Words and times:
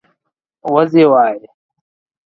وزۍ 0.73 1.03
وايي 1.11 1.41